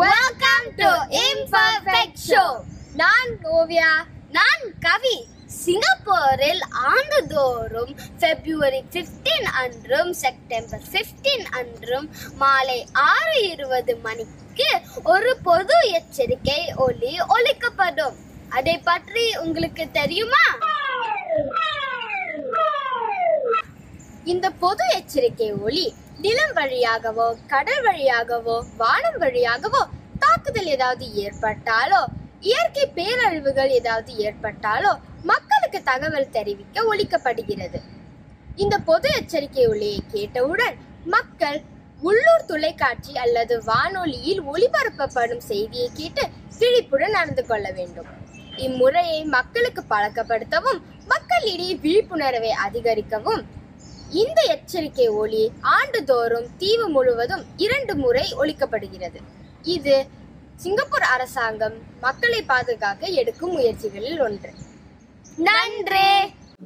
[0.00, 0.88] Welcome to
[1.20, 2.42] imperfect show
[3.00, 3.90] நான் ஓவியா
[4.36, 5.16] நான் கவி.
[5.58, 12.08] சிங்கப்பூரில் ஆண்டுதோறும் பிப்ரவரி 15 அன்றும் செப்டம்பர் 15 அன்றும்
[12.42, 14.68] மாலை ஆறு இருபது மணிக்கு
[15.14, 18.16] ஒரு பொது எச்சரிக்கை ஒலி ஒலிக்கப்படும்.
[18.58, 20.44] அதை பற்றி உங்களுக்கு தெரியுமா?
[24.32, 25.86] இந்த பொது எச்சரிக்கை ஒலி
[26.24, 29.82] நிலம் வழியாகவோ கடல் வழியாகவோ வானம் வழியாகவோ
[30.22, 32.00] தாக்குதல் ஏதாவது ஏற்பட்டாலோ
[32.40, 34.92] இயற்கை பேரழிவுகள் ஏதாவது ஏற்பட்டாலோ
[35.30, 37.78] மக்களுக்கு தகவல் தெரிவிக்க ஒழிக்கப்படுகிறது.
[38.56, 40.76] இந்த பொது எச்சரிக்கை ஒளியை கேட்டவுடன்
[41.14, 41.58] மக்கள்
[42.08, 46.24] உள்ளூர் தொலைக்காட்சி அல்லது வானொலியில் ஒளிபரப்பப்படும் செய்தியை கேட்டு
[46.58, 48.08] விழிப்புடன் நடந்து கொள்ள வேண்டும்.
[48.66, 50.80] இம்முறையை மக்களுக்கு பழக்கப்படுத்தவும்
[51.12, 53.42] மக்களிடையே விழிப்புணர்வை அதிகரிக்கவும்
[54.12, 59.20] இந்த எச்சரிக்கை ஒலி ஆண்டுதோறும் தீவு முழுவதும் இரண்டு முறை ஒலிக்கப்படுகிறது.
[59.64, 60.06] இது
[60.58, 64.50] சிங்கப்பூர் அரசாங்கம் மக்களை பாதுகாக்க எடுக்கும் முயற்சிகளில் ஒன்று.
[65.38, 66.08] நன்றி!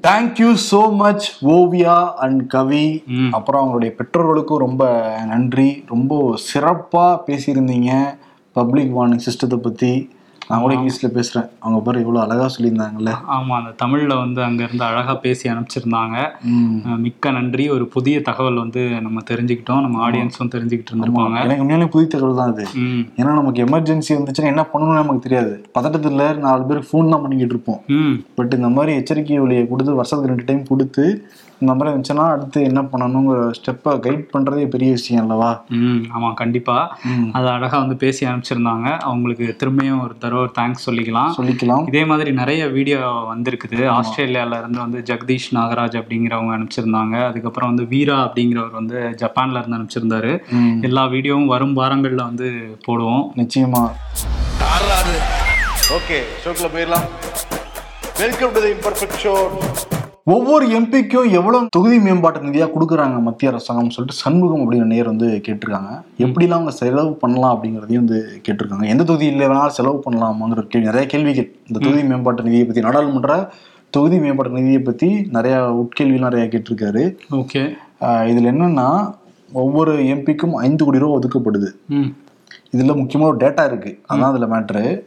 [0.04, 3.02] Thank you so much Oviya and Kavi.
[3.32, 4.84] அப்புறம் அவங்களுடைய பெற்றோர்களுக்கும் ரொம்ப
[5.26, 5.84] நன்றி.
[5.86, 8.18] ரொம்ப சிறப்பாக பேசியிருந்தீங்க.
[8.52, 10.10] பப்ளிக் வார்னிங் சிஸ்டத்தை பற்றி
[10.50, 13.12] நான் கூட இங்கிலீஷில் பேசுகிறேன் அவங்க பேர் இவ்வளோ அழகாக சொல்லியிருந்தாங்கல்ல.
[13.36, 16.16] ஆமா அந்த தமிழ்ல வந்து அங்க இருந்து அழகா பேசி அனுப்பிச்சிருந்தாங்க.
[17.04, 17.66] மிக்க நன்றி.
[17.76, 19.82] ஒரு புதிய தகவல் வந்து நம்ம தெரிஞ்சுக்கிட்டோம்.
[19.86, 21.36] நம்ம ஆடியன்ஸும் தெரிஞ்சுக்கிட்டு இருந்திருப்பாங்க.
[21.44, 22.66] எனக்கு உண்மையிலே புதிய தகவல் தான் அது.
[23.20, 25.52] ஏன்னா நமக்கு எமர்ஜென்சி வந்துச்சுன்னா என்ன பண்ணணும்னு நமக்கு தெரியாது.
[25.78, 27.80] பதட்டத்தில் நாலு பேருக்கு ஃபோன் தான் பண்ணிக்கிட்டு இருப்போம்.
[28.40, 31.06] பட் இந்த மாதிரி எச்சரிக்கை ஒலியை கொடுத்து வருஷத்துக்கு ரெண்டு டைம் கொடுத்து
[31.60, 35.64] இந்த மாதிரி இருந்துச்சுன்னா அடுத்து என்ன பண்ணணுங்கிற ஸ்டெப்பை கைட் பண்ணுறதே பெரிய விஷயம் அல்லவா?
[35.68, 36.98] ம் ஆமா கண்டிப்பா.
[37.02, 37.28] ம்.
[37.32, 38.98] அது அழகா வந்து பேசி அனுப்பிச்சிருந்தாங்க.
[38.98, 41.32] அவங்களுக்கு திரும்பியும் ஒரு தடவை தேங்க்ஸ் சொல்லிக்கலாம்.
[41.38, 41.86] சொல்லிக்கலாம்.
[41.86, 42.98] இதே மாதிரி நிறைய வீடியோ
[43.34, 44.00] வந்திருக்குது.
[44.00, 47.26] ஆஸ்திரேலியால இருந்து வந்து ஜெகதீஷ் நாகராஜ் அப்படிங்கிறவங்க அனுப்பிச்சிருந்தாங்க.
[47.26, 50.38] அதுக்கப்புறம் வந்து வீரா அப்படிங்கிறவர் வந்து ஜப்பான்ல இருந்து அனுப்பிச்சிருந்தாரு.
[50.82, 53.26] எல்லா வீடியோவும் வரும் வாரங்கள்ல வந்து போடுவோம்.
[53.36, 53.90] நிச்சயமா.
[55.90, 57.08] ஓகே ஷோக்குள்ள போயிடலாம்.
[58.18, 59.34] Welcome to the imperfect show
[60.24, 66.02] ஒவ்வொரு எம்பிக்கும் எவ்வளவு தொகுதி மேம்பாட்டு நிதியா கொடுக்குறாங்க மத்திய அரசாங்கம் சொல்லிட்டு சண்முகம் அப்படிங்கிற நேர் வந்து கேட்டிருக்காங்க.
[66.18, 68.88] எப்படிலாம் அவங்க செலவு பண்ணலாம் அப்படிங்கிறதையும் வந்து கேட்டிருக்காங்க.
[68.88, 73.52] எந்த தொகுதியில் வேணாலும் செலவு பண்ணலாமாங்கிற கேள்வி நிறைய கேள்விகள் இந்த தொகுதி மேம்பாட்டு நிதியை பத்தி நாடாளுமன்ற
[73.90, 77.16] தொகுதி மேம்பாட்டு நிதியை பத்தி நிறைய உட்கேள்வி நிறைய கேட்டிருக்காரு.
[77.30, 77.72] ஓகே.
[78.00, 79.14] இதுல என்னன்னா
[79.52, 81.68] ஒவ்வொரு எம்பிக்கும் ஐந்து கோடி ரூபா ஒதுக்கப்படுது.
[81.86, 82.12] ம்.
[82.76, 83.98] இதுல முக்கியமான ஒரு டேட்டா இருக்கு.
[84.14, 85.02] அதான் அதுல மேட்ரு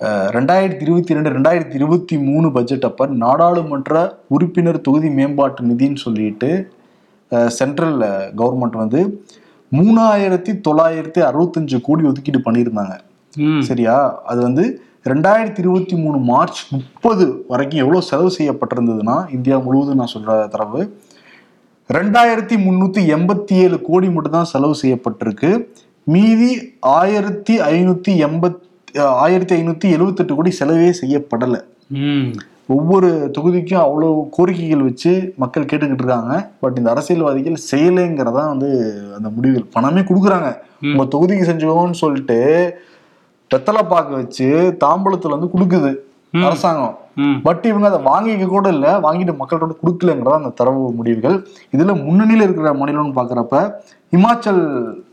[0.00, 6.50] ரெண்டாயிரத்தி இருபத்தி ரெண்டு ரெண்டாயிரத்தி இருபத்தி மூணு பட்ஜெட் அப்ப நாடாளுமன்ற உறுப்பினர் தொகுதி மேம்பாட்டு நிதின்னு சொல்லிட்டு
[7.58, 7.98] சென்ட்ரல்
[8.40, 9.00] கவர்மெண்ட் வந்து
[9.72, 12.94] மூணாயிரத்தி தொள்ளாயிரத்தி அறுபத்தஞ்சு கோடி ஒதுக்கீடு பண்ணியிருந்தாங்க.
[13.60, 14.22] சரியா?
[14.26, 14.64] அது வந்து
[15.06, 20.82] ரெண்டாயிரத்தி இருபத்தி மூணு மார்ச் முப்பது வரைக்கும் எவ்வளோ செலவு செய்யப்பட்டிருந்ததுன்னா இந்தியா முழுவதும் நான் சொல்ற தரவு
[21.90, 25.52] ரெண்டாயிரத்தி முந்நூற்றி எண்பத்தி ஏழு கோடி மட்டும்தான் செலவு செய்யப்பட்டிருக்கு.
[26.06, 26.50] மீதி
[26.80, 28.60] ஆயிரத்தி ஐநூற்றி எண்பத்
[28.98, 31.60] ஆயிரத்தி ஐநூற்றி எழுவத்தெட்டு கோடி செலவே செய்யப்படலை.
[32.66, 36.50] ஒவ்வொரு தொகுதிக்கும் அவ்வளோ கோரிக்கைகள் வச்சு மக்கள் கேட்டுக்கிட்டு இருக்காங்க.
[36.60, 38.70] பட் இந்த அரசியல்வாதிகள் செய்யலைங்கிறதா வந்து
[39.16, 39.66] அந்த முடிவுகள்.
[39.72, 40.50] பணமே கொடுக்குறாங்க.
[40.82, 42.38] உங்க தொகுதிக்கு செஞ்சுக்கோன்னு சொல்லிட்டு
[43.54, 45.92] வெத்தலை பாக்கு வச்சு தாம்பளத்துல வந்து கொடுக்குது
[46.32, 46.96] அரசாங்கம்.
[47.44, 51.36] பட் இவங்க அதை வாங்கிக்க கூட இல்லை வாங்கிட்டு மக்கள்கிட்ட கொடுக்கலங்கிறதா அந்த தரவு முடிவுகள்.
[51.74, 53.56] இதுல முன்னணியில இருக்கிற மாநிலம்னு பாக்குறப்ப
[54.12, 54.62] இமாச்சல்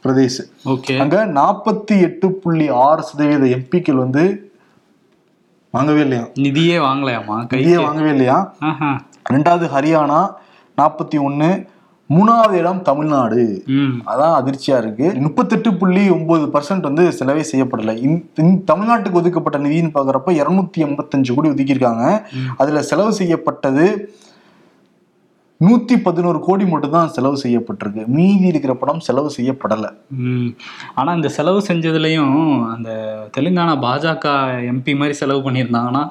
[0.03, 0.41] பிரதேஷ்
[0.73, 0.93] ஓகே.
[1.03, 4.23] அங்க நாற்பத்தி எட்டு புள்ளி ஆறு சதவீத எம்பிக்கள் வந்து
[5.73, 6.23] வாங்கவே இல்லையா?
[6.43, 8.37] நிதியே வாங்கலையாமா கையே வாங்கவே இல்லையா?
[9.33, 10.19] ரெண்டாவது ஹரியானா
[10.77, 11.49] நாற்பத்தி ஒன்று
[12.15, 13.41] மூணாவது இடம் தமிழ்நாடு.
[14.11, 15.07] அதான் அதிர்ச்சியா இருக்கு.
[15.25, 17.95] முப்பத்தெட்டு புள்ளி ஒன்பது பர்சன்ட் வந்து செலவே செய்யப்படலை.
[18.71, 22.05] தமிழ்நாட்டுக்கு ஒதுக்கப்பட்ட நிதின்னு பாக்குறப்ப இருநூத்தி எண்பத்தஞ்சு கோடி ஒதுக்கியிருக்காங்க.
[22.63, 23.85] அதுல செலவு செய்யப்பட்டது
[25.65, 28.03] நூத்தி பதினோரு கோடி மட்டும் தான் செலவு செய்யப்பட்டிருக்கு.
[28.15, 29.89] மீதி இருக்கிற படம் செலவு செய்யப்படலை.
[30.99, 32.35] ஆனா இந்த செலவு செஞ்சதுலயும்
[32.73, 32.89] அந்த
[33.37, 34.35] தெலுங்கானா பாஜக
[34.71, 36.03] எம்பி மாதிரி செலவு பண்ணியிருந்தாங்கன்னா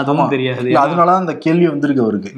[0.00, 0.76] அதுவும் தெரியாது.
[0.84, 2.32] அதனால அந்த கேள்வி வந்திருக்கு அவருக்கு.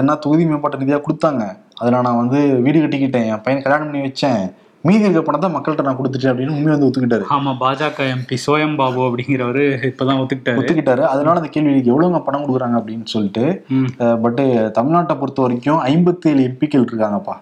[0.00, 1.44] ஏன்னா தொகுதி மேம்பாட்டு நிதியா கொடுத்தாங்க.
[1.82, 4.42] அதுல நான் வந்து வீடு கட்டிக்கிட்டேன் என் பையன் கல்யாணம் பண்ணி வச்சேன்.
[4.84, 7.24] மீதி இருக்க பணத்தை மக்கள்கிட்ட நான் கொடுத்துட்டேன் அப்படின்னு உண்மையை வந்து ஒத்துக்கிட்டாரு.
[7.30, 10.58] ஆமா பாஜக எம்பி சோயம் பாபு அப்படிங்கிறவரு இப்பதான் ஒத்துக்கிட்டாரு.
[10.60, 11.02] ஒத்துக்கிட்டாரு.
[11.06, 13.88] அதனால அந்த கேள்வி இருக்கு எவ்வளவுங்க பணம் கொடுக்குறாங்க அப்படின்னு சொல்லிட்டு ம்.
[14.22, 14.42] பட்
[14.78, 17.36] தமிழ்நாட்டை பொறுத்த வரைக்கும் ஐம்பத்தி ஏழு எம்பிக்கள் இருக்காங்கப்பா.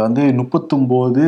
[0.00, 1.24] வந்து முப்பத்தொம்போது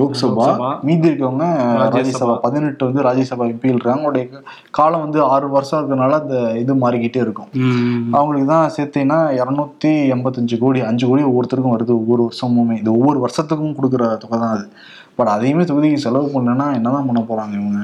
[0.00, 0.46] லோக்சபா.
[0.88, 1.46] மீதி இருக்கவங்க
[1.94, 2.34] ராஜ்யசபா.
[2.44, 3.96] பதினெட்டு வந்து ராஜ்யசபா எம்பிகள் இருக்காங்க.
[3.96, 4.42] அவங்களுடைய
[4.78, 7.50] காலம் வந்து ஆறு வருஷம் இருக்கிறதுனால அந்த இது மாறிக்கிட்டே இருக்கும்.
[8.18, 11.94] அவங்களுக்கு தான் சேர்த்தீங்கன்னா இரநூத்தி எண்பத்தஞ்சு கோடி அஞ்சு கோடி ஒவ்வொருத்தருக்கும் வருது.
[12.02, 12.76] ஒவ்வொரு வருஷமுமே.
[12.82, 14.66] இது ஒவ்வொரு வருஷத்துக்கும் கொடுக்குற தொகை தான் அது.
[15.18, 17.78] பட் அதையுமே தொகுதிக்கு செலவு பண்ணலன்னா என்னதான் பண்ண போறாங்க இவங்க?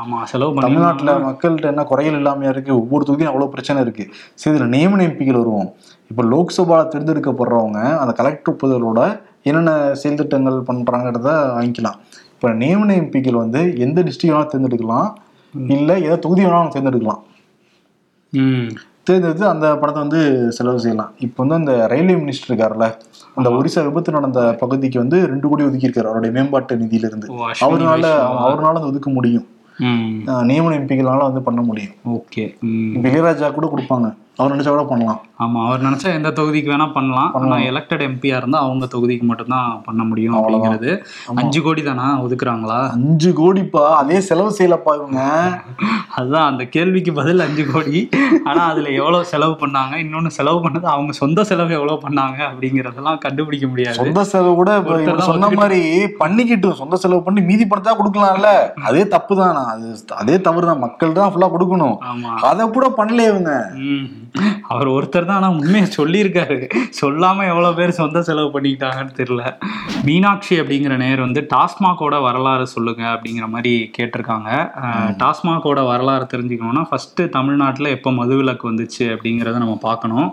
[0.00, 2.72] ஆமா செலவு பண்ணி தமிழ்நாட்டுல மக்கள்கிட்ட என்ன குறைகள் இல்லாமையா இருக்கு?
[2.82, 4.04] ஒவ்வொரு தொகுதியும் அவ்வளவு பிரச்சனை இருக்கு.
[4.40, 5.70] சரி இதுல நியமன எம்பிகள் வருவோம்.
[6.10, 9.00] இப்ப லோக்சபா தேர்ந்தெடுக்கப்படுறவங்க அந்த கலெக்டர் ஒப்புதலோட
[9.50, 11.98] என்னென்ன செயல் திட்டங்கள் பண்றாங்கிறத வாங்கிக்கலாம்.
[12.34, 15.08] இப்ப நியமன எம்பிக்கள் வந்து எந்த டிஸ்ட்ரிக்ட் வேணாலும் தேர்ந்தெடுக்கலாம்.
[15.76, 17.22] இல்ல எந்த தொகுதி வேணாலும் தேர்ந்தெடுக்கலாம்.
[19.08, 20.20] தேர்ந்தெடுத்து அந்த பணத்தை வந்து
[20.56, 21.12] செலவு செய்யலாம்.
[21.26, 22.86] இப்போ வந்து அந்த ரயில்வே மினிஸ்டர் இருக்காருல்ல
[23.38, 27.64] அந்த ஒரிசா விபத்து நடந்த பகுதிக்கு வந்து ரெண்டு கோடி ஒதுக்கியிருக்காரு அவருடைய மேம்பாட்டு நிதியில இருந்து ஓ, அஸ்வினி
[27.66, 28.42] அவரால வைஷ்ணவா.
[28.46, 29.46] அவரால அது ஒதுக்க முடியும்.
[30.50, 31.94] நியமன எம்பிக்களால வந்து பண்ண முடியும்.
[32.16, 32.44] ஓகே.
[32.98, 34.08] இளையராஜா கூட கொடுப்பாங்க.
[34.40, 35.20] அவர் நினைச்சா கூட பண்ணலாம்.
[35.44, 37.32] ஆமா அவர் நினைச்சா எந்த தொகுதிக்கு வேணா பண்ணலாம்.
[37.38, 40.90] ஆனா எலெக்டட் எம்பியா இருந்தா அவங்க தொகுதிக்கு மட்டும்தான் பண்ண முடியும் அப்படிங்கிறது.
[41.40, 42.78] அஞ்சு கோடி தானா ஒதுக்குறாங்களா?
[42.96, 43.82] அஞ்சு கோடிப்பா?
[44.00, 45.20] அதே செலவு செய்யலப்பா இவங்க.
[46.16, 48.00] அதுதான் அந்த கேள்விக்கு பதில் அஞ்சு கோடி.
[48.48, 49.94] ஆனா அதுல எவ்வளவு செலவு பண்ணாங்க?
[50.04, 53.98] இன்னொன்னு செலவு பண்ணது அவங்க சொந்த செலவு எவ்வளவு பண்ணாங்க அப்படிங்கறதெல்லாம் கண்டுபிடிக்க முடியாது.
[54.02, 54.72] சொந்த செலவு கூட
[55.30, 55.80] சொன்ன மாதிரி
[56.24, 58.50] பண்ணிக்கிட்டும் சொந்த செலவு பண்ணி மீதி பணத்தா கொடுக்கலாம்ல.
[58.90, 59.88] அதே தப்பு தான் அது
[60.22, 61.96] அதே தவறு தான் மக்கள் தான் ஃபுல்லா கொடுக்கணும்.
[62.50, 63.52] அதை கூட பண்ணல இவங்க.
[64.72, 66.58] அவர் ஒருத்தர் தான் ஆனா உண்மையை சொல்லியிருக்காரு.
[67.00, 69.44] சொல்லாம எவ்வளவு பேர் சொந்த செலவு பண்ணிக்கிட்டாங்கன்னு தெரியல.
[70.08, 74.50] மீனாட்சி அப்படிங்கிற நேர் வந்து டாஸ்மாகோட வரலாறு சொல்லுங்க அப்படிங்கிற மாதிரி கேட்டிருக்காங்க.
[75.22, 80.30] டாஸ்மாகோட வரலாறு தெரிஞ்சுக்கணும்னா ஃபர்ஸ்ட் தமிழ்நாட்டில் எப்போ மதுவிலக்கு வந்துச்சு அப்படிங்கிறத நம்ம பார்க்கணும்.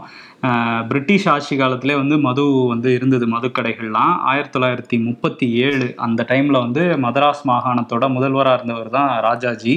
[0.89, 6.83] பிரிட்டிஷ் ஆட்சி காலத்திலே வந்து மது வந்து இருந்தது மதுக்கடைகள்லாம் ஆயிரத்தி தொள்ளாயிரத்தி முப்பத்தி ஏழு அந்த டைமில் வந்து
[7.05, 9.75] மதராஸ் மாகாணத்தோட முதல்வராக இருந்தவர் தான் ராஜாஜி.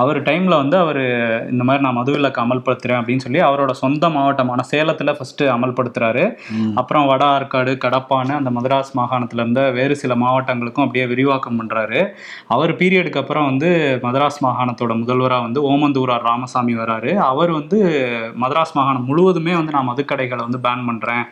[0.00, 1.00] அவர் டைமில் வந்து அவர்
[1.52, 6.24] இந்த மாதிரி நான் மதுவிலக்கு அமல்படுத்துகிறேன் அப்படின்னு சொல்லி அவரோட சொந்த மாவட்டமான சேலத்தில் ஃபஸ்ட்டு அமல்படுத்துறாரு.
[6.80, 12.00] அப்புறம் வட ஆற்காடு கடப்பான்னு அந்த மதராஸ் மாகாணத்துல இருந்த வேறு சில மாவட்டங்களுக்கும் அப்படியே விரிவாக்கம் பண்ணுறாரு
[12.56, 13.70] அவர் பீரியடுக்கு அப்புறம் வந்து
[14.06, 17.12] மதராஸ் மாகாணத்தோட முதல்வராக வந்து ஓமந்தூரார் ராமசாமி வராரு.
[17.30, 17.78] அவர் வந்து
[18.42, 21.24] மதராஸ் மாகாணம் முழுவதுமே வந்து நான் மதுக்கடைகளை வந்து பேன் பண்ணுறேன்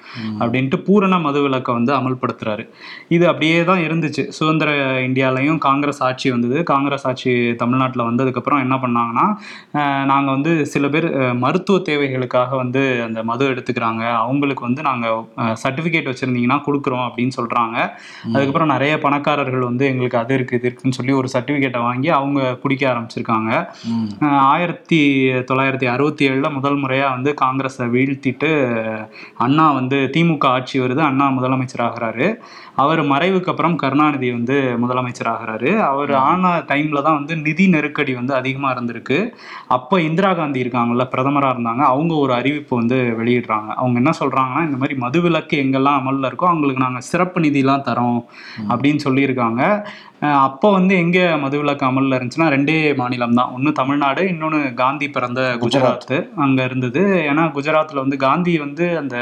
[0.42, 2.64] அப்படின்ட்டு பூரண மதுவிலக்கை வந்து அமல்படுத்துறாரு.
[3.16, 4.22] இது அப்படியே தான் இருந்துச்சு.
[4.38, 4.70] சுதந்திர
[5.08, 6.58] இந்தியாலையும் காங்கிரஸ் ஆட்சி வந்தது.
[6.72, 7.32] காங்கிரஸ் ஆட்சி
[7.62, 9.26] தமிழ்நாட்டில் வந்ததுக்கப்புறம் என்ன பண்ணாங்கன்னா
[10.12, 11.08] நாங்கள் வந்து சில பேர்
[11.44, 14.04] மருத்துவ தேவைகளுக்காக வந்து அந்த மது எடுத்துக்கிறாங்க.
[14.24, 17.76] அவங்களுக்கு வந்து நாங்கள் சர்டிஃபிகேட் வச்சுருந்தீங்கன்னா கொடுக்குறோம் அப்படின்னு சொல்கிறாங்க
[18.34, 22.84] அதுக்கப்புறம் நிறைய பணக்காரர்கள் வந்து எங்களுக்கு அது இருக்குது இது இருக்குன்னு சொல்லி ஒரு சர்டிஃபிகேட்டை வாங்கி அவங்க குடிக்க
[22.92, 23.50] ஆரம்பிச்சிருக்காங்க.
[24.52, 25.00] ஆயிரத்தி
[25.50, 28.49] தொள்ளாயிரத்தி அறுபத்தி ஏழில் முதல் முறையாக வந்து காங்கிரஸை வீழ்த்திட்டு
[29.36, 30.98] அண்ணா வந்து திமுக ஆட்சி வருது.
[30.98, 32.28] அண்ணா முதலமைச்சர் ஆகிறாரு.
[32.80, 38.34] அவர் மறைவுக்கு அப்புறம் கருணாநிதி வந்து முதலமைச்சர் ஆகிறாரு அவர் ஆன டைமில் தான் வந்து நிதி நெருக்கடி வந்து
[38.40, 39.18] அதிகமாக இருந்திருக்கு.
[39.76, 41.84] அப்போ இந்திரா காந்தி இருக்காங்கல்ல பிரதமராக இருந்தாங்க.
[41.94, 43.70] அவங்க ஒரு அறிவிப்பு வந்து வெளியிடுறாங்க.
[43.80, 48.20] அவங்க என்ன சொல்கிறாங்கன்னா இந்த மாதிரி மதுவிலக்கு எங்கெல்லாம் அமலில் இருக்கோ அவங்களுக்கு நாங்கள் சிறப்பு நிதிலாம் தரோம்
[48.70, 49.62] அப்படின்னு சொல்லியிருக்காங்க.
[50.46, 53.52] அப்போ வந்து எங்கே மதுவிலக்கு அமலில் இருந்துச்சுன்னா ரெண்டே மாநிலம் தான்.
[53.56, 56.12] ஒன்று தமிழ்நாடு இன்னொன்று காந்தி பிறந்த குஜராத்.
[56.44, 57.02] அங்கே இருந்தது.
[57.30, 59.16] ஏன்னா குஜராத்தில் வந்து காந்தி வந்து அந்த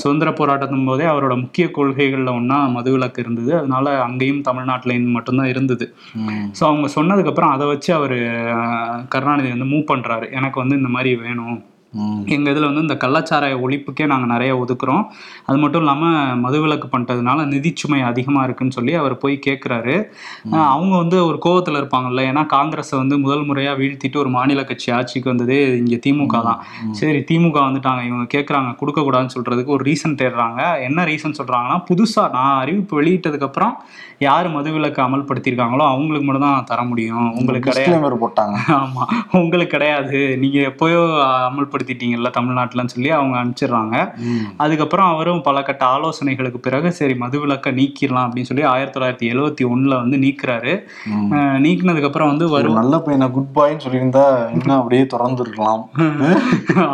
[0.00, 3.56] சுதந்திர போராட்டத்தின் போதே அவரோட முக்கிய கொள்கைகளில் ஒன்றா மதுவிலக்கு இருந்தது.
[3.56, 5.94] அதனால அங்கேயும் தமிழ்நாட்டிலையும் மட்டும்தான் இருந்தது.
[6.60, 8.18] ஸோ அவங்க சொன்னதுக்கப்புறம் அதை வச்சு அவர்
[9.08, 11.64] கருணாநிதி வந்து மூவ் பண்ணுறாரு எனக்கு வந்து இந்த மாதிரி வேணும்.
[12.34, 15.04] எங்கள் இதில் வந்து இந்த கள்ளச்சாராய ஒழிப்புக்கே நாங்கள் நிறைய ஒதுக்குறோம்.
[15.48, 19.94] அது மட்டும் இல்லாமல் மதுவிலக்கு பண்ணிட்டதுனால நிதிச்சுமை அதிகமாக இருக்குன்னு சொல்லி அவர் போய் கேட்குறாரு
[20.74, 25.32] அவங்க வந்து ஒரு கோவத்தில் இருப்பாங்கல்ல ஏன்னா காங்கிரஸை வந்து முதல் முறையாக வீழ்த்திட்டு ஒரு மாநில கட்சி ஆட்சிக்கு
[25.32, 26.60] வந்ததே இங்கே திமுக தான்.
[27.00, 30.60] சரி திமுக வந்துட்டாங்க இவங்க கேட்குறாங்க கொடுக்கக்கூடாதுன்னு சொல்கிறதுக்கு ஒரு ரீசன் தேடுறாங்க.
[30.88, 33.74] என்ன ரீசன் சொல்கிறாங்கன்னா புதுசாக நான் அறிவிப்பு வெளியிட்டதுக்கப்புறம்
[34.28, 37.28] யார் மதுவிலக்கு அமல்படுத்தியிருக்காங்களோ அவங்களுக்கு மட்டும் தான் தர முடியும்.
[37.40, 38.16] உங்களுக்கு கிடையாது.
[38.24, 38.56] போட்டாங்க.
[38.80, 39.04] ஆமா
[39.40, 40.18] உங்களுக்கு கிடையாது.
[40.42, 41.02] நீங்க எப்பயோ
[41.80, 44.10] அமல்படுத்திட்டீங்கல்ல தமிழ்நாட்டுலன்னு சொல்லி அவங்க அனுப்பிச்சிடுறாங்க.
[44.56, 49.96] அதுக்கப்புறம் அவரும் பல கட்ட ஆலோசனைகளுக்கு பிறகு சரி மதுவிலக்கை நீக்கிடலாம் அப்படின்னு சொல்லி ஆயிரத்தி தொள்ளாயிரத்தி எழுவத்தி ஒண்ணுல
[49.96, 50.82] வந்து நீக்குறாரு.
[51.30, 52.72] அஹ் நீக்குனதுக்கு அப்புறம் வந்து வரும்.
[52.72, 55.88] நல்ல பையனை குட் பாய்ன்னு சொல்லியிருந்தா இன்னும் அப்படியே திறந்து இருக்கலாம்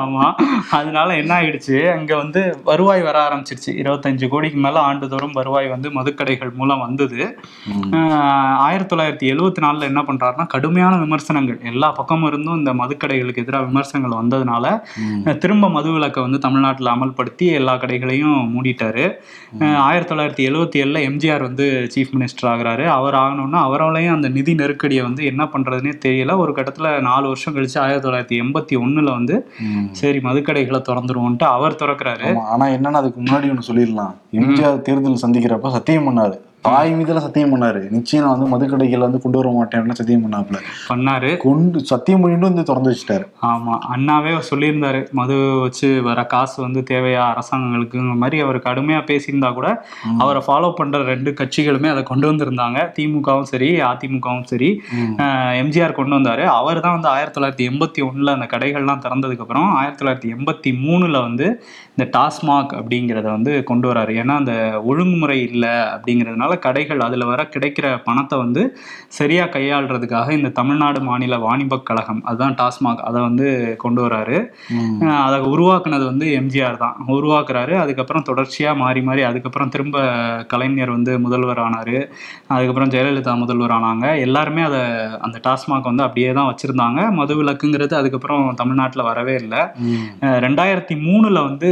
[0.05, 0.35] ஆமா.
[0.71, 1.93] அதனால என்ன ஆயிடுச்சு?
[1.93, 3.71] அங்க வந்து வருவாய் வர ஆரம்பிச்சிருச்சு.
[3.71, 7.39] இருபத்தஞ்சு கோடிக்கு மேல ஆண்டுதோறும் வருவாய் வந்து மதுக்கடைகள் மூலம் வந்தது.
[8.59, 11.61] ஆயிரத்தி தொள்ளாயிரத்தி எழுவத்தி நாலுல என்ன பண்றாருன்னா கடுமையான விமர்சனங்கள்.
[11.65, 14.76] எல்லா பக்கமும் இருந்தும் இந்த மதுக்கடைகளுக்கு எதிராக விமர்சனங்கள் வந்ததுனால
[15.43, 19.05] திரும்ப மதுவிலக்கை வந்து தமிழ்நாட்டில் அமல்படுத்தி எல்லா கடைகளையும் மூடிட்டாரு.
[19.87, 22.85] ஆயிரத்தி தொள்ளாயிரத்தி எழுவத்தி ஏழுல எம்ஜிஆர் வந்து சீஃப் மினிஸ்டர் ஆகுறாரு.
[22.99, 26.37] அவர் ஆகணும்னா அவராலையும் அந்த நிதி நெருக்கடியை வந்து என்ன பண்றதுனே தெரியல.
[26.45, 29.37] ஒரு கட்டத்துல நாலு வருஷம் கழிச்சு ஆயிரத்தி தொள்ளாயிரத்தி எண்பத்தி ஒண்ணுல வந்து
[30.01, 32.27] சரி மதுக்கடைகளை திறந்துருவோன்ட்டு அவர் திறக்கிறாரு.
[32.31, 34.15] ஆமா ஆனா என்னன்னா அதுக்கு முன்னாடி ஒண்ணு சொல்லிடலாம்.
[34.41, 36.37] எம்ஜிஆர் தேர்தல் சந்திக்கிறப்ப சத்தியம் பண்ணாரு.
[36.67, 37.81] தாய் மீதுல சத்தியம் பண்ணாரு.
[37.97, 40.59] நிச்சயம் நான் வந்து மதுக்கடைகள் வந்து கொண்டு வர மாட்டேன்னு சத்தியம் பண்ணாப்புல.
[40.91, 41.31] பண்ணாரு.
[41.45, 43.27] கொண்டு சத்தியம் பண்ணிட்டு வந்து திறந்து வச்சுட்டாரு.
[43.51, 49.69] ஆமா அண்ணாவே சொல்லியிருந்தாரு மது வச்சு வர காசு வந்து தேவையா அரசாங்கங்களுக்குங்கிற மாதிரி அவர் கடுமையா பேசியிருந்தா கூட
[50.25, 52.79] அவரை ஃபாலோ பண்ற ரெண்டு கட்சிகளுமே அதை கொண்டு வந்திருந்தாங்க.
[52.99, 54.71] திமுகவும் சரி அதிமுகவும் சரி.
[55.63, 56.45] எம்ஜிஆர் கொண்டு வந்தாரு.
[56.59, 61.17] அவர் தான் வந்து ஆயிரத்தி தொள்ளாயிரத்தி எண்பத்தி ஒண்ணுல அந்த கடைகள்லாம் திறந்ததுக்கு அப்புறம் ஆயிரத்தி தொள்ளாயிரத்தி எண்பத்தி மூணுல
[61.27, 61.47] வந்து
[61.97, 64.13] இந்த டாஸ்மாக் அப்படிங்கிறத வந்து கொண்டு வராரு.
[64.23, 64.55] ஏன்னா அந்த
[64.91, 68.63] ஒழுங்குமுறை இல்லை அப்படிங்கிறதுனால கடைகள் அதில் வர கிடைக்கிற பணத்தை வந்து
[69.19, 73.47] சரியாக கையாளுறதுக்காக இந்த தமிழ்நாடு மாநில வாணிபக் கழகம் அதுதான் டாஸ்மாக் அதை வந்து
[73.85, 74.39] கொண்டு வராரு.
[75.27, 76.97] அதை உருவாக்குனது வந்து எம்ஜிஆர் தான்.
[77.17, 77.75] உருவாக்குறாரு.
[77.85, 79.97] அதுக்கப்புறம் தொடர்ச்சியாக மாறி மாறி அதுக்கப்புறம் திரும்ப
[80.53, 81.95] கலைஞர் வந்து முதல்வர் ஆனார்.
[82.55, 84.07] அதுக்கப்புறம் ஜெயலலிதா முதல்வர் ஆனாங்க.
[84.27, 84.83] எல்லாருமே அதை
[85.27, 87.01] அந்த டாஸ்மாக் வந்து அப்படியே தான் வச்சுருந்தாங்க.
[87.21, 89.63] மது விலக்குங்கிறது அதுக்கப்புறம் தமிழ்நாட்டில் வரவே இல்லை.
[90.47, 91.71] ரெண்டாயிரத்தி மூணுல வந்து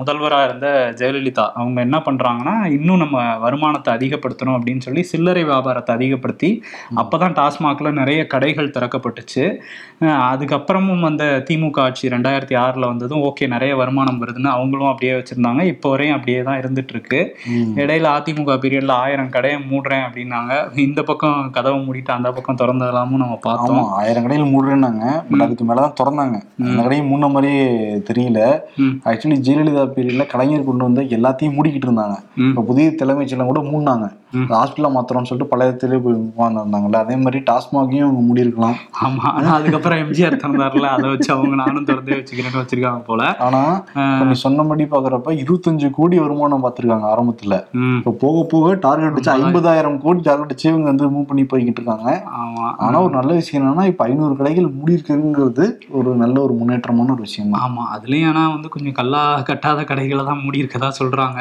[0.00, 0.68] முதல்வராக இருந்த
[1.00, 6.62] ஜெயலலிதா அவங்க என்ன பண்றாங்கன்னா இன்னும் நம்ம வருமானத்தை அதிகப்படுத்தணும் அப்படின்னு சொல்லி சில்லறை வியாபாரத்தை அதிகப்படுத்தி
[6.96, 9.56] அப்பதான் டாஸ்மாக்ல நிறைய கடைகள் திறக்கப்பட்டுச்சு.
[10.00, 15.62] அதுக்கப்புறமும் அந்த திமுக ஆட்சி ரெண்டாயிரத்தி ஆறுல வந்ததும் ஓகே நிறைய வருமானம் வருதுன்னு அவங்களும் அப்படியே வச்சிருந்தாங்க.
[15.62, 17.36] இப்போ வரையும் அப்படியே தான் இருந்துட்டு இருக்கு.
[17.46, 17.78] ம்.
[17.78, 20.78] இடையில அதிமுக பீரியட்ல ஆயிரம் கடையை மூடுறேன் அப்படின்னாங்க.
[20.78, 23.84] இந்த பக்கம் கதவை மூடிட்டு அந்த பக்கம் திறந்ததெல்லாமும் நம்ம பார்த்தோம்.
[23.84, 25.22] ஆயிரம் கடையில் மூடுறேன்னாங்க.
[25.30, 26.42] பட் அதுக்கு மேலதான் திறந்தாங்க.
[26.64, 27.68] அந்த கடையும் மூண மாதிரியே
[28.12, 28.58] தெரியல.
[29.04, 32.16] ஆக்சுவலி ஜெயலலிதா பீரியட்ல கலைஞர் கொண்டு வந்த எல்லாத்தையும் மூடிக்கிட்டு இருந்தாங்க.
[32.48, 34.21] இப்ப புதிய தலைமைச் செயலம் கூட மூடினாங்க ம்.
[34.52, 38.76] ஹாஸ்பிட்டலா மாத்திரம்னு சொல்லிட்டு பழையத்திலே போய் உட்காந்துருந்தாங்கல்ல அதே மாதிரி டாஸ்மாகையும் அவங்க மூடி இருக்கலாம்.
[39.06, 43.22] ஆமா ஆனா அதுக்கப்புறம் எம்ஜிஆர் திறந்தாருல அதை வச்சு அவங்க நானும் திறந்தே வச்சுக்கிறேன்னு வச்சிருக்காங்க போல.
[43.46, 43.62] ஆனா
[44.06, 47.58] இப்ப நீ சொன்னபடி பாக்குறப்ப இருபத்தஞ்சு கோடி வருமானம் பார்த்திருக்காங்க ஆரம்பத்துல.
[48.00, 49.98] இப்ப போக போக டார்கெட் வச்சு ஐம்பதாயிரம்.
[50.06, 52.08] கோடி டார்கெட் வச்சு இவங்க வந்து மூவ் பண்ணி போய்கிட்டு இருக்காங்க.
[52.42, 52.66] ஆமா.
[52.86, 55.66] ஆனா ஒரு நல்ல விஷயம் என்னன்னா இப்ப ஐநூறு கடைகள் மூடி இருக்குங்கிறது
[55.98, 60.42] ஒரு நல்ல ஒரு முன்னேற்றமான ஒரு விஷயம் ஆமா அதுலயும் ஆனா வந்து கொஞ்சம் கல்லா கட்டாத கடைகளை தான்
[60.44, 61.40] மூடி இருக்கதா சொல்றாங்க.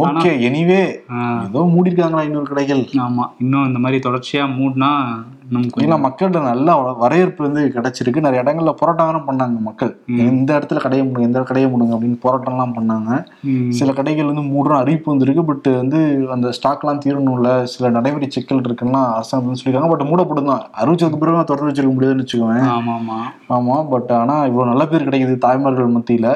[0.00, 0.80] ஓகே எனிவே
[1.44, 2.82] ஏதோ மூடி இருக்காங்களா ஐநூறு கடைகள்.
[3.04, 3.24] ஆமா.
[3.38, 4.90] இன்னும் இந்த மாதிரி தொடர்ச்சியா மூடினா
[5.44, 6.70] இன்னும் கொஞ்சம் மக்கள்கிட்ட நல்ல
[7.00, 8.20] வரவேற்பு வந்து கிடைச்சிருக்கு.
[8.20, 9.92] நிறைய இடங்கள்ல போராட்டம் பண்ணாங்க மக்கள்.
[10.26, 13.10] இந்த இடத்துல கடையை மூடுங்க இந்த கடையை மூடுங்க அப்படின்னு போராட்டம் எல்லாம் பண்ணாங்க
[13.70, 15.44] சில கடைகள் வந்து மூடுற அறிவிப்பு வந்திருக்கு.
[15.44, 17.52] பட் வந்து அந்த ஸ்டாக்லாம் தீரணும்ல.
[17.66, 19.92] சில நடைமுறை சிக்கல் இருக்குன்னா அரசாங்கம் சொல்லியிருக்காங்க.
[19.94, 20.64] பட் மூடப்படும் தான்.
[20.76, 23.18] அறிவிச்சதுக்கு பிறகு தொடர்ந்து வச்சிருக்க முடியாதுன்னு வச்சுக்கோங்க ஆமா ஆமா.
[23.50, 26.28] ஆமா பட் ஆனா இவ்வளவு நல்ல பேர் கிடைக்குது தாய்மார்கள் மத்தியில.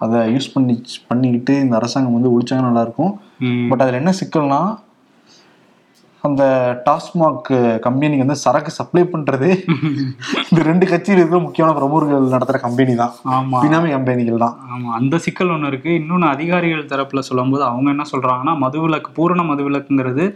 [0.00, 0.74] அதை யூஸ் பண்ணி
[1.08, 3.10] பண்ணிக்கிட்டு இந்த அரசாங்கம் வந்து ஒழிச்சாங்க நல்லா இருக்கும்
[3.40, 4.60] ம், பட் அதுல என்ன சிக்கல்னா
[6.24, 6.42] அந்த
[6.86, 9.48] டாஸ்மாக் கம்பெனிக்கு வந்து சரக்கு சப்ளை பண்றது.
[10.50, 13.12] இந்த ரெண்டு கட்சியில் இருக்கிற முக்கியமான பிரமுகர்கள் நடத்துற கம்பெனி தான்.
[13.30, 13.58] ஆமா.
[13.62, 14.56] பினாமி கம்பெனிகள் தான்.
[14.72, 14.88] ஆமா.
[14.90, 15.90] அந்த சிக்கல் ஒண்ணு இருக்கு.
[15.90, 20.26] இன்னொன்னு அதிகாரிகள் தரப்புல சொல்லும்போது அவங்க என்ன சொல்றாங்கன்னா மதுவிலக்கு பூரண மதுவிலக்குங்கிறது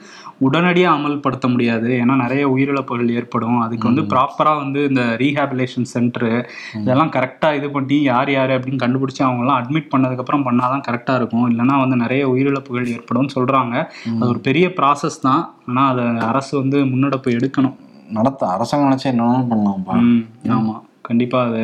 [0.40, 1.88] உடனடியா அமல்படுத்த முடியாது.
[2.00, 3.60] ஏன்னா நிறைய உயிரிழப்புகள் ஏற்படும்.
[3.60, 6.28] அதுக்கு வந்து ப்ராப்பரா வந்து இந்த ரீஹாபிலேஷன் சென்டர்
[6.74, 11.14] இதெல்லாம் கரெக்டா இது பண்ணி யார் யார் அப்படின்னு கண்டுபிடிச்சு அவங்க எல்லாம் அட்மிட் பண்ணதுக்கு அப்புறம் பண்ணாதான் கரெக்டா
[11.14, 11.50] இருக்கும்.
[11.50, 13.74] இல்லைன்னா வந்து நிறைய உயிரிழப்புகள் ஏற்படும் சொல்றாங்க.
[14.14, 15.42] அது ஒரு பெரிய ப்ராசஸ் தான்.
[15.66, 17.76] ஆனா அதை அரசு வந்து முன்னெடுப்பு எடுக்கணும்.
[18.10, 19.94] நடத்த அரசாங்கம் நினைச்சா என்னன்னு பண்ணலாம்ப்பா.
[20.02, 20.74] ம், ஆமா.
[21.02, 21.62] கண்டிப்பா அது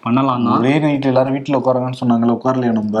[0.00, 2.98] பண்ணலாம் தான் ஒரே நைட்ல எல்லாரும் வீட்டுல உட்காருங்கன்னு சொன்னாங்களே உட்காரலையா நம்ம?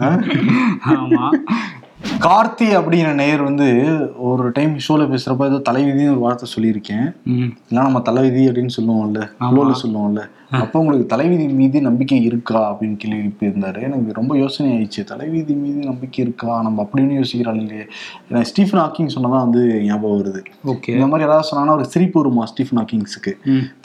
[0.00, 0.08] ஆ?
[2.04, 7.14] கார்த்தி அப்படிங்கிற நேயர் வந்து ஒரு டைம் ஷோல பேசுறப்ப ஏதோ தலைவிதின்னு ஒரு வார்த்தை சொல்லியிருக்கேன்.
[7.24, 10.22] இல்ல நம்ம தலைவிதி அப்படின்னு சொல்லுவோம்ல ஃப்ளோல சொல்லுவோம்ல.
[10.50, 13.82] அப்போ உங்களுக்கு தலைவிதி மீது நம்பிக்கை இருக்கா அப்படின்னு கேள்வி எழுப்பியிருந்தாரு.
[13.82, 15.04] எனக்கு ரொம்ப யோசனை ஆயிடுச்சு.
[15.04, 16.62] தலைவிதி மீது நம்பிக்கை இருக்கா?
[16.62, 17.86] நம்ம அப்படின்னு யோசிக்கிறாள் இல்லையே.
[18.28, 20.44] எனக்கு ஸ்டீஃபன் ஹாக்கிங் சொன்னதான் வந்து ஞாபகம் வருது.
[20.66, 20.88] ஓகே.
[20.88, 23.34] இந்த மாதிரி ஏதாவது சொன்னாங்கன்னா ஒரு சிரிப்பு வருமா ஸ்டீஃபன் ஹாக்கிங்ஸுக்கு?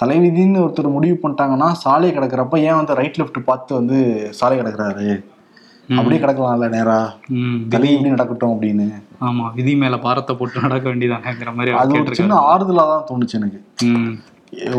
[0.03, 5.23] தலைவிதின்னு ஒருத்தர் முடிவு பண்ணிட்டாங்கன்னா சாலை கிடக்குறப்ப ஏன் வந்து ரைட் லெஃப்ட் பார்த்து வந்து சாலை கிடக்குறாரு?
[5.89, 6.97] அப்படியே கிடக்கலாம்ல நேரா?
[7.73, 8.85] தலை எப்படி நடக்கட்டும் அப்படின்னு.
[9.21, 13.59] ஆமா விதி மேல பாரத்தை போட்டு நடக்க வேண்டியதாங்கிற மாதிரி அது ஒரு சின்ன ஆறுதலா தான் தோணுச்சு எனக்கு.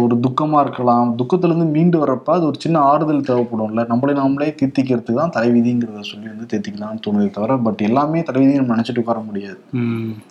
[0.03, 1.09] ஒரு துக்கமா இருக்கலாம்.
[1.19, 3.83] துக்கத்துல இருந்து மீண்டு வரப்ப அது ஒரு சின்ன ஆறுதல் தேவைப்படும்ல.
[3.89, 9.03] நம்மளே நாமளே திருத்திக்கிறதுக்கு தான் தலைவிதிங்கிறத சொல்லி வந்து தேத்திக்கலாம்னு தோணுதே தவிர பட் எல்லாமே தலைவிதி நம்ம நினைச்சிட்டு
[9.05, 9.61] உட்கார முடியாது.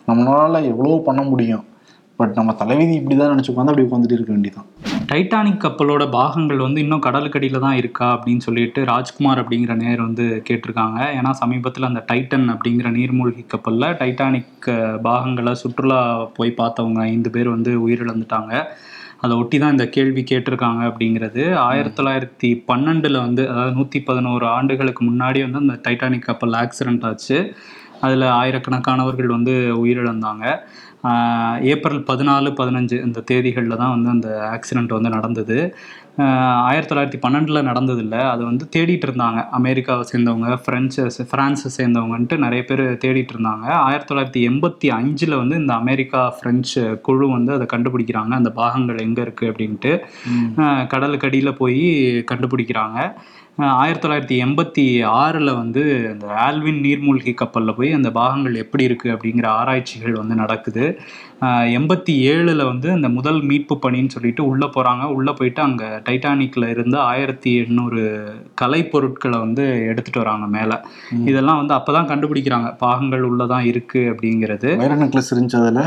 [0.10, 1.66] நம்மளால எவ்வளவோ பண்ண முடியும்.
[2.20, 4.68] பட் நம்ம தலைவிதி இப்படிதான் நினைச்சு உட்காந்து அப்படி உட்காந்துட்டு இருக்க வேண்டியதான்
[5.10, 11.00] டைட்டானிக் கப்பலோட பாகங்கள் வந்து இன்னும் கடலுக்கடியில தான் இருக்கா அப்படின்னு சொல்லிட்டு ராஜ்குமார் அப்படிங்கிற நேர் வந்து கேட்டிருக்காங்க.
[11.18, 14.68] ஏன்னா சமீபத்தில் அந்த டைட்டன் அப்படிங்கிற நீர்மூழ்கி கப்பலில் டைட்டானிக்
[15.08, 16.02] பாகங்களை சுற்றுலா
[16.40, 18.54] போய் பார்த்தவங்க ஐந்து பேர் வந்து உயிரிழந்துட்டாங்க.
[19.22, 21.44] அதை ஒட்டி தான் இந்த கேள்வி கேட்டிருக்காங்க அப்படிங்கிறது.
[21.68, 27.40] ஆயிரத்தி தொள்ளாயிரத்தி பன்னெண்டில் வந்து அதாவது நூற்றி பதினோரு ஆண்டுகளுக்கு முன்னாடி வந்து அந்த டைட்டானிக் கப்பல் ஆக்சிடென்ட் ஆச்சு.
[28.06, 30.46] அதில் ஆயிரக்கணக்கானவர்கள் வந்து உயிரிழந்தாங்க.
[31.62, 35.75] ஏப்ரல் பதினாலு பதினஞ்சு இந்த தேதிகளில் தான் வந்து அந்த ஆக்சிடெண்ட் வந்து நடந்தது.
[36.18, 38.30] ஆயிரத்தி தொள்ளாயிரத்தி பன்னெண்டில் நடந்ததில்ல.
[38.30, 39.50] அது வந்து தேடிட்டு இருந்தாங்க.
[39.50, 43.68] அமெரிக்காவை சேர்ந்தவங்க ஃப்ரெஞ்சு ஃப்ரான்ஸை சேர்ந்தவங்கன்ட்டு நிறைய பேர் தேடிட்டு இருந்தாங்க.
[43.68, 48.30] ஆயிரத்தி தொள்ளாயிரத்தி எண்பத்தி அஞ்சில் வந்து இந்த அமெரிக்கா ஃப்ரெஞ்சு குழு வந்து அதை கண்டுபிடிக்கிறாங்க.
[48.30, 50.00] அந்த பாகங்கள் எங்கே இருக்குது அப்படின்ட்டு.
[50.56, 51.82] ஆஹ் கடலுக்கு அடியில் போய்
[52.32, 53.13] கண்டுபிடிக்கிறாங்க.
[53.58, 54.84] ஆயிரத்தி தொள்ளாயிரத்தி எண்பத்தி
[55.22, 60.84] ஆறில் வந்து அந்த ஆல்வின் நீர்மூழ்கி கப்பலில் போய் அந்த பாகங்கள் எப்படி இருக்குது அப்படிங்கிற ஆராய்ச்சிகள் வந்து நடக்குது.
[61.78, 66.98] எண்பத்தி ஏழில் வந்து அந்த முதல் மீட்பு பணின்னு சொல்லிட்டு உள்ளே போகிறாங்க உள்ளே போயிட்டு அங்கே டைட்டானிக்கில் இருந்த
[67.12, 68.04] ஆயிரத்தி எண்ணூறு
[68.64, 70.78] கலைப்பொருட்களை வந்து எடுத்துகிட்டு வராங்க மேலே.
[71.32, 72.72] இதெல்லாம் வந்து அப்போ தான் கண்டுபிடிக்கிறாங்க.
[72.86, 74.72] பாகங்கள் உள்ளே தான் இருக்குது அப்படிங்கிறது.
[74.84, 75.84] வைர நெக்லஸ் இருந்துச்சு அதுல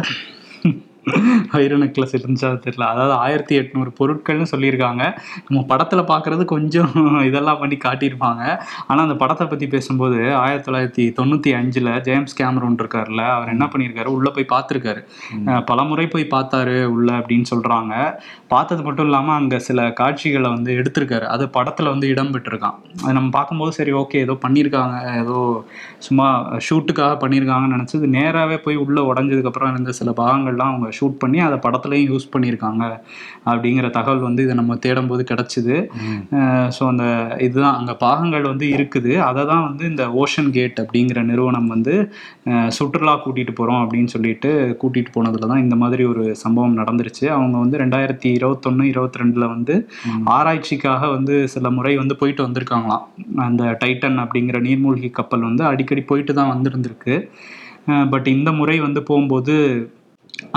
[1.53, 2.83] வைர நெக்லஸ் இருந்துச்சா தெரியல.
[2.83, 5.05] அதாவது ஆயிரத்தி எட்நூறு பொருட்கள்னு சொல்லியிருக்காங்க.
[5.49, 6.91] நம்ம படத்துல பார்க்கறது கொஞ்சம்
[7.27, 8.43] இதெல்லாம் பண்ணி காட்டியிருப்பாங்க.
[8.87, 14.05] ஆனா அந்த படத்தை பத்தி பேசும்போது ஆயிரத்தி தொள்ளாயிரத்தி தொண்ணூத்தி அஞ்சுல ஜேம்ஸ் கேமரூன் இருக்காருல்ல அவர் என்ன பண்ணியிருக்காரு?
[14.05, 15.01] உள்ள போய் பார்த்திருக்காரு.
[15.67, 17.95] பல முறை போய் பார்த்தாரு உள்ள அப்படின்னு சொல்றாங்க.
[18.49, 21.27] பார்த்தது மட்டும் இல்லாம அங்க சில காட்சிகளை வந்து எடுத்திருக்காரு.
[21.27, 22.77] அது படத்துல வந்து இடம் பெற்றிருக்கான்.
[23.05, 24.97] அது நம்ம பார்க்கும்போது சரி ஓகே ஏதோ பண்ணியிருக்காங்க.
[25.23, 25.39] ஏதோ
[25.99, 26.29] சும்மா
[26.69, 32.09] ஷூட்டுக்காக பண்ணியிருக்காங்கன்னு நினச்சது நேராகவே போய் உள்ளே உடஞ்சதுக்கப்புறம் இருந்த சில பாகங்கள்லாம் அவங்க ஷூட் பண்ணி அதை படத்துலையும்
[32.13, 32.85] யூஸ் பண்ணியிருக்காங்க.
[33.51, 35.77] அப்படிங்கிற தகவல் வந்து இதை நம்ம தேடும்போது கிடச்சிது.
[36.77, 37.05] ஸோ அந்த
[37.47, 39.13] இதுதான் அங்கே பாகங்கள் வந்து இருக்குது.
[39.29, 41.95] அதை தான் வந்து இந்த ஓஷன் கேட் அப்படிங்கிற நிறுவனம் வந்து
[42.79, 44.51] சுற்றுலா கூட்டிகிட்டு போகிறோம் அப்படின்னு சொல்லிட்டு
[44.83, 47.25] கூட்டிகிட்டு போனதில் தான் இந்த மாதிரி ஒரு சம்பவம் நடந்துருச்சு.
[47.37, 49.77] அவங்க வந்து ரெண்டாயிரத்தி இருபத்தொன்று இருபத்தி ரெண்டில் வந்து
[50.37, 53.07] ஆராய்ச்சிக்காக வந்து சில முறை வந்து போயிட்டு வந்திருக்காங்களாம்.
[53.49, 57.17] அந்த டைட்டன் அப்படிங்கிற நீர்மூழ்கி கப்பல் வந்து அடிக்கடி போயிட்டு தான் வந்திருந்திருக்கு.
[58.13, 59.55] பட் இந்த முறை வந்து போகும்போது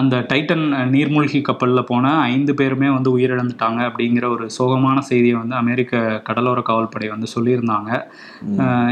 [0.01, 0.63] அந்த டைட்டன்
[0.93, 7.07] நீர்மூழ்கி கப்பலில் போன ஐந்து பேருமே வந்து உயிரிழந்துட்டாங்க அப்படிங்கிற ஒரு சோகமான செய்தியை வந்து அமெரிக்க கடலோர காவல்படை
[7.13, 7.89] வந்து சொல்லியிருந்தாங்க.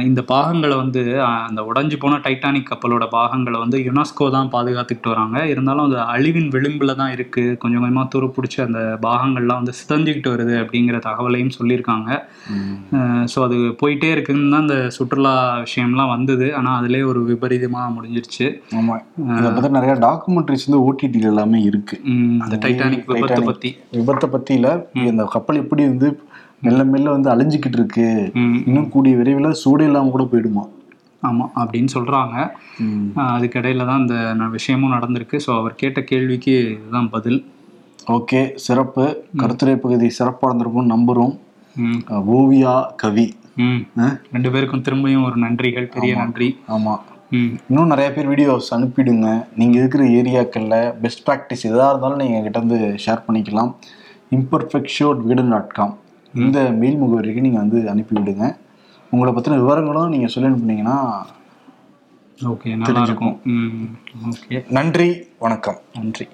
[0.10, 1.02] இந்த பாகங்களை வந்து
[1.48, 5.38] அந்த உடைஞ்சு போன டைட்டானிக் கப்பலோட பாகங்களை வந்து யுனெஸ்கோ தான் பாதுகாத்துக்கிட்டு வராங்க.
[5.54, 10.56] இருந்தாலும் அது அழிவின் விளிம்பில் தான் இருக்குது கொஞ்சம் கொஞ்சமாக துரு பிடிச்சி அந்த பாகங்கள்லாம் வந்து சிதஞ்சிக்கிட்டு வருது
[10.64, 12.10] அப்படிங்கிற தகவலையும் சொல்லியிருக்காங்க.
[13.34, 15.36] ஸோ அது போயிட்டே இருக்குன்னு தான் அந்த சுற்றுலா
[15.66, 16.50] விஷயம்லாம் வந்தது.
[16.60, 18.48] ஆனால் அதிலே ஒரு விபரீதமாக முடிஞ்சிருச்சு.
[18.82, 18.98] ஆமா.
[19.40, 21.96] இதை பத்தி நிறைய டாக்குமெண்ட்ரிஸ் வந்து ஓடிடில எல்லாமே இருக்கு.
[22.40, 24.70] அந்த டைட்டானிக் விபத்தை பற்றி விபத்தை பத்தி இல்ல
[25.06, 26.10] இந்த கப்பல் எப்படி வந்து
[26.62, 28.08] மெல்ல மெல்ல வந்து அழிஞ்சுக்கிட்டு இருக்கு.
[28.66, 30.64] இன்னும் கூடிய விரைவில் சூடு இல்லாம கூட போயிடுமா?
[31.24, 32.36] ஆமாம் அப்படின்னு சொல்கிறாங்க
[33.26, 34.18] அதுக்கிடையில தான் இந்த
[34.52, 35.40] விஷயமும் நடந்திருக்கு.
[35.46, 37.40] ஸோ அவர் கேட்ட கேள்விக்கு இதுதான் பதில்.
[38.08, 39.06] ஓகே சிறப்பு.
[39.38, 41.34] கருத்துரை பகுதி சிறப்பாக இருந்திருக்கும் நம்புறோம்.
[41.76, 42.02] ம்.
[42.08, 43.28] அஹ் ஓவியா கவி.
[44.32, 46.48] ரெண்டு பேருக்கும் திரும்பியும் ஒரு நன்றிகள் பெரிய நன்றி.
[46.68, 46.94] ஆமா.
[46.96, 49.28] ம் இன்னும் நிறைய பேர் வீடியோஸ் அனுப்பிடுங்க.
[49.60, 53.70] நீங்க இருக்கிற ஏரியாக்கள்ல பெஸ்ட் ப்ராக்டிஸ் எதா இருந்தாலும் நீங்க கிட்ட இருந்து ஷேர் பண்ணிக்கலாம்.
[54.38, 55.94] இம்பர்ஃபெக்ட் ஷோட் வீடு டாட் காம்
[56.34, 58.46] இந்த மெயில் முகவரிக்கு நீங்க வந்து அனுப்பி விடுங்க
[59.14, 60.98] உங்களை பத்தின விவரங்களும் நீங்க சொல்லி அனுப்புனீங்கன்னா
[62.52, 63.36] ஓகே நல்லா இருக்கும்.
[64.30, 65.10] ஓகே நன்றி
[65.40, 65.80] வணக்கம்.
[65.98, 66.26] நன்றி.